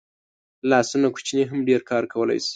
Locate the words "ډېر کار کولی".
1.69-2.39